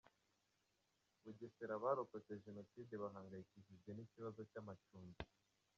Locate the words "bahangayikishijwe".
3.03-3.89